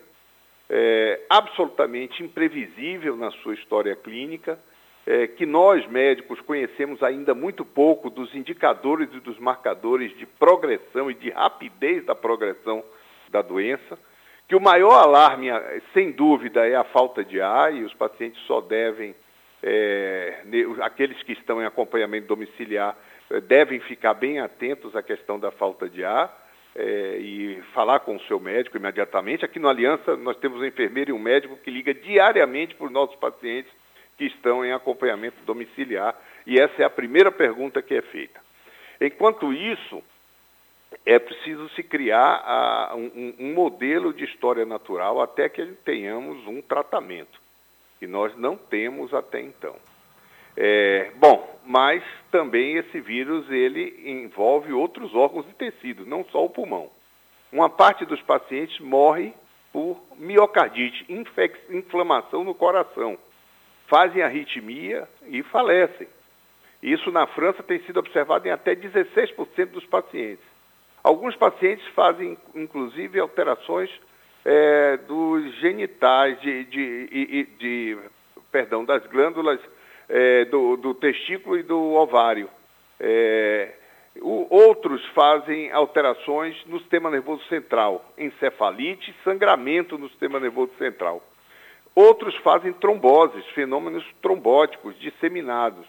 é, 0.69 1.21
absolutamente 1.29 2.21
imprevisível 2.23 3.15
na 3.15 3.31
sua 3.31 3.53
história 3.53 3.95
clínica, 3.95 4.59
é, 5.07 5.25
que 5.25 5.45
nós 5.45 5.87
médicos 5.87 6.41
conhecemos 6.41 7.01
ainda 7.01 7.33
muito 7.33 7.63
pouco 7.63 8.09
dos 8.09 8.35
indicadores 8.35 9.07
e 9.13 9.21
dos 9.21 9.39
marcadores 9.39 10.15
de 10.17 10.25
progressão 10.25 11.09
e 11.09 11.13
de 11.13 11.29
rapidez 11.29 12.05
da 12.05 12.13
progressão 12.13 12.83
da 13.29 13.41
doença, 13.41 13.97
que 14.49 14.55
o 14.55 14.59
maior 14.59 14.99
alarme, 14.99 15.47
sem 15.93 16.11
dúvida, 16.11 16.67
é 16.67 16.75
a 16.75 16.83
falta 16.83 17.23
de 17.23 17.39
ar 17.39 17.73
e 17.73 17.83
os 17.83 17.93
pacientes 17.93 18.41
só 18.43 18.59
devem, 18.59 19.15
é, 19.63 20.41
aqueles 20.81 21.23
que 21.23 21.31
estão 21.31 21.61
em 21.61 21.65
acompanhamento 21.65 22.27
domiciliar, 22.27 22.93
é, 23.29 23.39
devem 23.39 23.79
ficar 23.79 24.13
bem 24.13 24.39
atentos 24.39 24.93
à 24.93 25.01
questão 25.01 25.39
da 25.39 25.51
falta 25.51 25.89
de 25.89 26.03
ar. 26.03 26.45
É, 26.79 27.17
e 27.17 27.59
falar 27.73 28.01
com 28.01 28.15
o 28.15 28.21
seu 28.27 28.39
médico 28.39 28.77
imediatamente. 28.77 29.43
Aqui 29.43 29.57
no 29.57 29.67
Aliança, 29.67 30.15
nós 30.15 30.37
temos 30.37 30.61
um 30.61 30.65
enfermeiro 30.65 31.09
e 31.09 31.13
um 31.13 31.17
médico 31.17 31.57
que 31.57 31.71
liga 31.71 31.91
diariamente 31.91 32.75
para 32.75 32.85
os 32.85 32.91
nossos 32.91 33.15
pacientes 33.15 33.71
que 34.17 34.25
estão 34.25 34.65
em 34.65 34.74
acompanhamento 34.74 35.38
domiciliar, 35.45 36.15
e 36.45 36.59
essa 36.59 36.81
é 36.81 36.86
a 36.86 36.89
primeira 36.89 37.31
pergunta 37.31 37.81
que 37.81 37.93
é 37.93 38.01
feita. 38.01 38.39
Enquanto 39.00 39.53
isso, 39.53 40.03
é 41.05 41.19
preciso 41.19 41.69
se 41.69 41.83
criar 41.83 42.41
a, 42.43 42.95
um, 42.95 43.33
um, 43.39 43.53
modelo 43.53 44.12
de 44.12 44.24
história 44.25 44.65
natural 44.65 45.21
até 45.21 45.47
que 45.47 45.63
tenhamos 45.86 46.45
um 46.47 46.62
tratamento, 46.62 47.39
que 48.00 48.07
nós 48.07 48.36
não 48.38 48.57
temos 48.57 49.13
até 49.13 49.39
então. 49.39 49.75
É, 50.55 51.12
bom, 51.17 51.59
mas 51.63 52.03
também 52.31 52.77
esse 52.77 53.00
vírus 53.00 53.47
ele 53.51 54.01
envolve 54.05 54.74
outros 54.74 55.13
órgãos 55.13 55.45
e 55.47 55.53
tecidos, 55.53 56.07
não 56.07 56.25
só 56.25 56.43
o 56.43 56.50
pulmão. 56.50 56.89
Uma 57.51 57.69
parte 57.69 58.03
dos 58.05 58.21
pacientes 58.24 58.79
morre 58.79 59.33
por 59.71 60.01
miocardite, 60.17 61.05
inflamação 61.69 62.43
no 62.43 62.55
coração 62.55 63.17
fazem 63.88 64.22
arritmia 64.22 65.08
e 65.27 65.41
falecem. 65.44 66.08
Isso 66.82 67.12
na 67.12 67.25
França 67.27 67.63
tem 67.63 67.79
sido 67.79 68.00
observado 68.00 68.48
em 68.48 68.51
até 68.51 68.75
16% 68.75 69.65
dos 69.67 69.86
pacientes. 69.86 70.46
Alguns 71.03 71.36
pacientes 71.36 71.88
fazem, 71.89 72.38
inclusive, 72.53 73.20
alterações 73.20 73.89
é, 74.46 74.98
dos 74.98 75.53
genitais, 75.56 76.39
de, 76.41 76.65
de, 76.65 77.08
de, 77.08 77.44
de, 77.58 77.98
perdão, 78.51 78.86
das 78.86 79.06
glândulas 79.08 79.60
é, 80.10 80.46
do, 80.46 80.77
do, 80.77 80.94
testículo 80.94 81.58
e 81.58 81.63
do 81.63 81.94
ovário. 81.94 82.50
É, 83.00 83.74
o, 84.22 84.48
outros 84.50 85.06
fazem 85.08 85.72
alterações 85.72 86.56
no 86.65 86.79
sistema 86.79 87.10
nervoso 87.10 87.44
central, 87.46 88.03
encefalite, 88.17 89.15
sangramento 89.24 89.98
no 89.98 90.10
sistema 90.10 90.39
nervoso 90.39 90.72
central. 90.77 91.22
Outros 91.98 92.36
fazem 92.44 92.72
tromboses, 92.74 93.44
fenômenos 93.56 94.06
trombóticos 94.22 94.94
disseminados. 95.00 95.84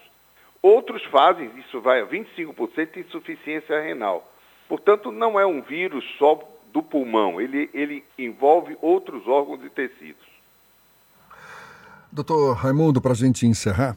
Outros 0.62 1.04
fazem, 1.04 1.50
isso 1.58 1.82
vai 1.82 2.00
a 2.00 2.06
25%, 2.06 2.96
insuficiência 2.96 3.78
renal. 3.82 4.26
Portanto, 4.66 5.12
não 5.12 5.38
é 5.38 5.44
um 5.44 5.60
vírus 5.60 6.02
só 6.16 6.42
do 6.72 6.82
pulmão, 6.82 7.38
ele, 7.38 7.68
ele 7.74 8.02
envolve 8.18 8.74
outros 8.80 9.28
órgãos 9.28 9.62
e 9.62 9.68
tecidos. 9.68 10.26
Doutor 12.10 12.54
Raimundo, 12.54 13.02
para 13.02 13.12
a 13.12 13.14
gente 13.14 13.46
encerrar, 13.46 13.94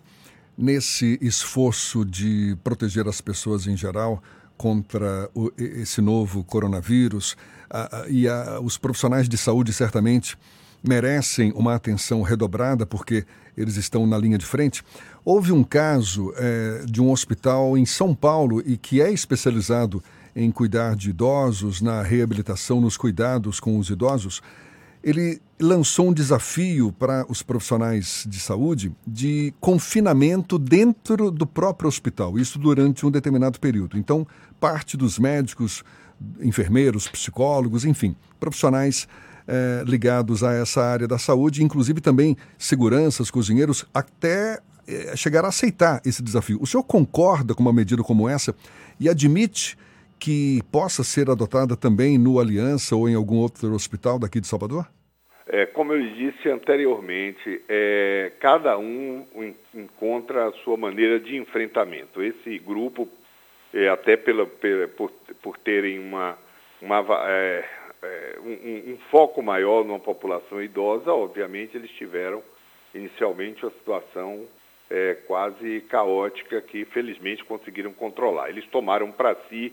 nesse 0.58 1.18
esforço 1.22 2.04
de 2.04 2.58
proteger 2.62 3.08
as 3.08 3.22
pessoas 3.22 3.68
em 3.68 3.78
geral 3.78 4.22
contra 4.58 5.30
o, 5.34 5.50
esse 5.58 6.02
novo 6.02 6.44
coronavírus, 6.44 7.38
a, 7.70 8.02
a, 8.02 8.10
e 8.10 8.28
a, 8.28 8.60
os 8.60 8.78
profissionais 8.78 9.30
de 9.30 9.38
saúde 9.38 9.72
certamente 9.72 10.38
merecem 10.84 11.52
uma 11.56 11.76
atenção 11.76 12.22
redobrada 12.22 12.86
porque 12.86 13.26
eles 13.56 13.76
estão 13.76 14.08
na 14.08 14.18
linha 14.18 14.38
de 14.38 14.46
frente. 14.46 14.84
Houve 15.24 15.52
um 15.52 15.64
caso 15.64 16.34
é, 16.36 16.84
de 16.86 17.02
um 17.02 17.12
hospital 17.12 17.78
em 17.78 17.86
São 17.86 18.16
Paulo 18.16 18.62
e 18.66 18.78
que 18.78 19.02
é 19.02 19.12
especializado 19.12 20.04
em 20.36 20.50
cuidar 20.50 20.96
de 20.96 21.10
idosos, 21.10 21.82
na 21.82 22.02
reabilitação, 22.02 22.80
nos 22.82 22.98
cuidados 22.98 23.60
com 23.60 23.78
os 23.78 23.90
idosos. 23.90 24.42
Ele 25.04 25.42
lançou 25.60 26.10
um 26.10 26.14
desafio 26.14 26.92
para 26.92 27.26
os 27.28 27.44
profissionais 27.44 28.26
de 28.28 28.40
saúde 28.40 28.96
de 29.06 29.54
confinamento 29.60 30.58
dentro 30.58 31.30
do 31.30 31.46
próprio 31.46 31.88
hospital, 31.88 32.38
isso 32.38 32.58
durante 32.58 33.06
um 33.06 33.12
determinado 33.12 33.60
período. 33.60 33.98
Então, 33.98 34.26
parte 34.60 34.96
dos 34.96 35.20
médicos, 35.20 35.84
enfermeiros, 36.40 37.08
psicólogos, 37.08 37.84
enfim, 37.84 38.16
profissionais 38.40 39.08
é, 39.52 39.84
ligados 39.86 40.46
a 40.46 40.54
essa 40.54 40.82
área 40.82 41.06
da 41.06 41.18
saúde, 41.18 41.62
inclusive 41.62 42.00
também 42.00 42.38
seguranças, 42.58 43.30
cozinheiros, 43.30 43.86
até 43.94 44.60
é, 44.88 45.14
chegar 45.18 45.44
a 45.44 45.50
aceitar 45.50 46.02
esse 46.06 46.24
desafio. 46.24 46.58
O 46.62 46.66
senhor 46.66 46.84
concorda 46.84 47.54
com 47.54 47.62
uma 47.62 47.74
medida 47.74 48.02
como 48.02 48.30
essa 48.30 48.56
e 48.98 49.10
admite 49.10 49.78
que 50.18 50.62
possa 50.72 51.04
ser 51.04 51.30
adotada 51.30 51.76
também 51.76 52.18
no 52.18 52.40
Aliança 52.40 52.96
ou 52.96 53.10
em 53.10 53.16
algum 53.16 53.38
outro 53.38 53.74
hospital 53.74 54.18
daqui 54.18 54.40
de 54.40 54.48
Salvador? 54.48 54.88
É, 55.48 55.66
como 55.66 55.92
eu 55.92 56.02
disse 56.14 56.48
anteriormente, 56.48 57.62
é, 57.68 58.32
cada 58.40 58.78
um 58.78 59.26
encontra 59.74 60.48
a 60.48 60.52
sua 60.64 60.78
maneira 60.78 61.20
de 61.20 61.36
enfrentamento. 61.36 62.24
Esse 62.24 62.58
grupo, 62.60 63.10
é, 63.74 63.90
até 63.90 64.16
pela, 64.16 64.46
pela, 64.46 64.88
por, 64.88 65.12
por 65.42 65.58
terem 65.58 66.00
uma, 66.00 66.38
uma 66.82 67.02
é, 68.04 68.40
um, 68.40 68.94
um, 68.94 68.98
foco 69.10 69.42
maior 69.42 69.86
numa 69.86 70.00
população 70.00 70.62
idosa, 70.62 71.14
obviamente 71.14 71.78
eles 71.78 71.92
tiveram 71.92 72.42
inicialmente 72.96 73.64
uma 73.64 73.72
situação 73.72 74.46
é, 74.90 75.16
quase 75.28 75.82
caótica 75.82 76.62
que 76.62 76.84
felizmente 76.86 77.46
conseguiram 77.46 77.94
controlar. 77.94 78.50
Eles 78.50 78.66
tomaram 78.68 79.12
para 79.12 79.36
si 79.48 79.72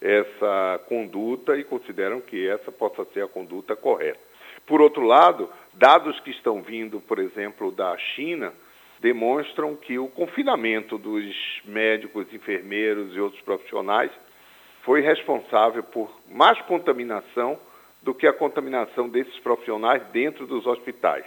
essa 0.00 0.80
conduta 0.88 1.56
e 1.56 1.64
consideram 1.64 2.20
que 2.20 2.48
essa 2.48 2.72
possa 2.72 3.04
ser 3.12 3.24
a 3.24 3.28
conduta 3.28 3.76
correta. 3.76 4.20
Por 4.66 4.80
outro 4.80 5.02
lado, 5.02 5.48
dados 5.74 6.18
que 6.20 6.30
estão 6.30 6.62
vindo, 6.62 7.00
por 7.00 7.18
exemplo, 7.18 7.70
da 7.70 7.96
China, 7.98 8.52
demonstram 9.00 9.76
que 9.76 9.98
o 9.98 10.08
confinamento 10.08 10.98
dos 10.98 11.62
médicos, 11.64 12.32
enfermeiros 12.32 13.14
e 13.14 13.20
outros 13.20 13.42
profissionais 13.42 14.10
foi 14.82 15.02
responsável 15.02 15.82
por 15.82 16.10
mais 16.28 16.60
contaminação 16.62 17.58
do 18.06 18.14
que 18.14 18.28
a 18.28 18.32
contaminação 18.32 19.08
desses 19.08 19.36
profissionais 19.40 20.00
dentro 20.12 20.46
dos 20.46 20.64
hospitais. 20.64 21.24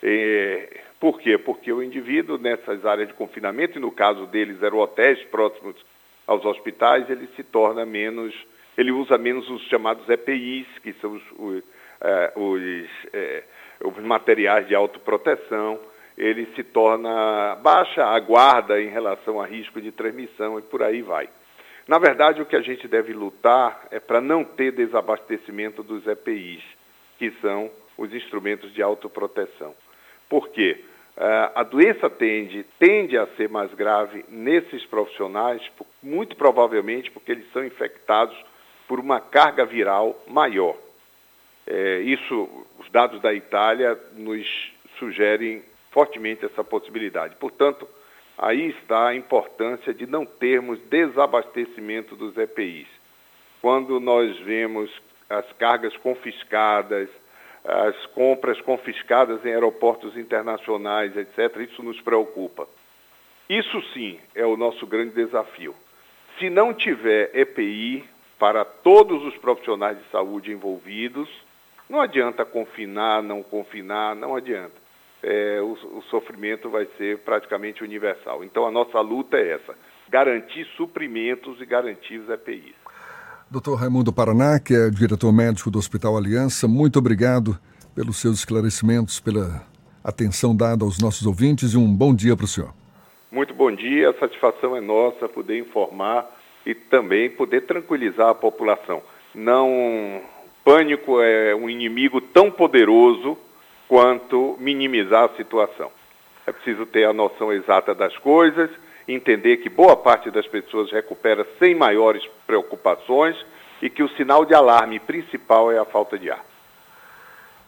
É, 0.00 0.80
por 1.00 1.18
quê? 1.18 1.36
Porque 1.36 1.72
o 1.72 1.82
indivíduo 1.82 2.38
nessas 2.38 2.86
áreas 2.86 3.08
de 3.08 3.14
confinamento, 3.14 3.76
e 3.76 3.80
no 3.80 3.90
caso 3.90 4.24
deles 4.26 4.62
eram 4.62 4.78
hotéis 4.78 5.20
próximos 5.24 5.74
aos 6.24 6.44
hospitais, 6.44 7.10
ele 7.10 7.28
se 7.34 7.42
torna 7.42 7.84
menos, 7.84 8.32
ele 8.78 8.92
usa 8.92 9.18
menos 9.18 9.50
os 9.50 9.62
chamados 9.62 10.08
EPIs, 10.08 10.68
que 10.84 10.92
são 10.94 11.14
os, 11.14 11.22
os, 11.36 11.64
é, 12.00 12.32
os, 12.36 12.62
é, 13.12 13.42
os 13.82 13.98
materiais 14.04 14.68
de 14.68 14.74
autoproteção, 14.76 15.80
ele 16.16 16.46
se 16.54 16.62
torna 16.62 17.56
baixa 17.56 18.04
a 18.04 18.20
guarda 18.20 18.80
em 18.80 18.88
relação 18.88 19.40
a 19.40 19.46
risco 19.46 19.80
de 19.80 19.90
transmissão 19.90 20.60
e 20.60 20.62
por 20.62 20.80
aí 20.80 21.02
vai. 21.02 21.28
Na 21.86 21.98
verdade, 21.98 22.40
o 22.40 22.46
que 22.46 22.56
a 22.56 22.62
gente 22.62 22.88
deve 22.88 23.12
lutar 23.12 23.86
é 23.90 24.00
para 24.00 24.20
não 24.20 24.42
ter 24.42 24.72
desabastecimento 24.72 25.82
dos 25.82 26.06
EPIs, 26.06 26.62
que 27.18 27.30
são 27.42 27.70
os 27.96 28.12
instrumentos 28.12 28.72
de 28.72 28.82
autoproteção. 28.82 29.74
Por 30.28 30.48
quê? 30.48 30.82
Uh, 31.16 31.52
a 31.54 31.62
doença 31.62 32.10
tende, 32.10 32.64
tende 32.78 33.16
a 33.16 33.26
ser 33.36 33.48
mais 33.48 33.72
grave 33.74 34.24
nesses 34.28 34.84
profissionais, 34.86 35.62
muito 36.02 36.34
provavelmente 36.34 37.10
porque 37.10 37.30
eles 37.30 37.52
são 37.52 37.64
infectados 37.64 38.36
por 38.88 38.98
uma 38.98 39.20
carga 39.20 39.64
viral 39.64 40.20
maior. 40.26 40.76
É, 41.66 42.00
isso, 42.00 42.66
os 42.78 42.90
dados 42.90 43.20
da 43.22 43.32
Itália 43.32 43.98
nos 44.14 44.46
sugerem 44.98 45.62
fortemente 45.90 46.44
essa 46.44 46.62
possibilidade. 46.62 47.36
Portanto, 47.36 47.88
aí 48.38 48.70
está 48.70 49.08
a 49.08 49.16
importância 49.16 49.94
de 49.94 50.06
não 50.06 50.24
termos 50.24 50.78
desabastecimento 50.90 52.16
dos 52.16 52.36
EPIs. 52.36 52.88
Quando 53.60 53.98
nós 54.00 54.38
vemos 54.40 54.90
as 55.28 55.50
cargas 55.54 55.96
confiscadas, 55.96 57.08
as 57.64 58.06
compras 58.06 58.60
confiscadas 58.60 59.44
em 59.44 59.52
aeroportos 59.52 60.16
internacionais, 60.16 61.16
etc., 61.16 61.56
isso 61.60 61.82
nos 61.82 62.00
preocupa. 62.00 62.68
Isso 63.48 63.82
sim 63.92 64.18
é 64.34 64.44
o 64.44 64.56
nosso 64.56 64.86
grande 64.86 65.14
desafio. 65.14 65.74
Se 66.38 66.50
não 66.50 66.74
tiver 66.74 67.30
EPI 67.34 68.04
para 68.38 68.64
todos 68.64 69.24
os 69.24 69.36
profissionais 69.36 69.96
de 69.96 70.04
saúde 70.10 70.50
envolvidos, 70.50 71.28
não 71.88 72.00
adianta 72.00 72.44
confinar, 72.44 73.22
não 73.22 73.42
confinar, 73.42 74.16
não 74.16 74.34
adianta. 74.34 74.83
É, 75.26 75.58
o, 75.62 75.72
o 75.72 76.02
sofrimento 76.10 76.68
vai 76.68 76.86
ser 76.98 77.18
praticamente 77.20 77.82
universal. 77.82 78.44
Então 78.44 78.66
a 78.66 78.70
nossa 78.70 79.00
luta 79.00 79.38
é 79.38 79.52
essa: 79.52 79.74
garantir 80.10 80.66
suprimentos 80.76 81.58
e 81.60 81.64
garantir 81.64 82.18
os 82.18 82.28
EPIs. 82.28 82.74
Dr. 83.50 83.74
Raimundo 83.74 84.12
Paraná, 84.12 84.60
que 84.60 84.74
é 84.74 84.90
diretor 84.90 85.32
médico 85.32 85.70
do 85.70 85.78
Hospital 85.78 86.16
Aliança, 86.16 86.68
muito 86.68 86.98
obrigado 86.98 87.58
pelos 87.94 88.20
seus 88.20 88.40
esclarecimentos, 88.40 89.18
pela 89.18 89.64
atenção 90.02 90.54
dada 90.54 90.84
aos 90.84 91.00
nossos 91.00 91.26
ouvintes 91.26 91.72
e 91.72 91.78
um 91.78 91.86
bom 91.86 92.14
dia 92.14 92.36
para 92.36 92.44
o 92.44 92.48
senhor. 92.48 92.74
Muito 93.32 93.54
bom 93.54 93.74
dia, 93.74 94.10
a 94.10 94.14
satisfação 94.14 94.76
é 94.76 94.80
nossa 94.80 95.28
poder 95.28 95.58
informar 95.58 96.28
e 96.66 96.74
também 96.74 97.30
poder 97.30 97.62
tranquilizar 97.62 98.28
a 98.28 98.34
população. 98.34 99.02
Não, 99.34 100.20
pânico 100.64 101.20
é 101.20 101.54
um 101.54 101.70
inimigo 101.70 102.20
tão 102.20 102.50
poderoso 102.50 103.38
quanto 103.88 104.56
minimizar 104.58 105.24
a 105.24 105.36
situação. 105.36 105.90
É 106.46 106.52
preciso 106.52 106.86
ter 106.86 107.04
a 107.04 107.12
noção 107.12 107.52
exata 107.52 107.94
das 107.94 108.16
coisas 108.18 108.70
entender 109.06 109.58
que 109.58 109.68
boa 109.68 109.96
parte 109.96 110.30
das 110.30 110.46
pessoas 110.46 110.90
recupera 110.90 111.46
sem 111.58 111.74
maiores 111.74 112.22
preocupações 112.46 113.36
e 113.82 113.90
que 113.90 114.02
o 114.02 114.08
sinal 114.16 114.44
de 114.44 114.54
alarme 114.54 114.98
principal 114.98 115.70
é 115.70 115.78
a 115.78 115.84
falta 115.84 116.18
de 116.18 116.30
ar. 116.30 116.44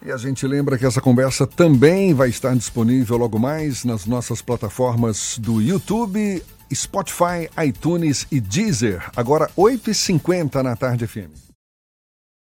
E 0.03 0.13
a 0.13 0.17
gente 0.17 0.47
lembra 0.47 0.79
que 0.79 0.87
essa 0.87 1.01
conversa 1.01 1.47
também 1.47 2.15
vai 2.15 2.29
estar 2.29 2.55
disponível 2.55 3.17
logo 3.17 3.39
mais 3.39 3.85
nas 3.85 4.07
nossas 4.07 4.43
plataformas 4.43 5.39
do 5.39 5.61
YouTube, 5.61 6.43
Spotify, 6.73 7.49
iTunes 7.67 8.27
e 8.31 8.41
Deezer, 8.41 9.11
agora 9.17 9.49
8h50 9.57 10.63
na 10.63 10.77
tarde 10.77 11.07
FM. 11.07 11.46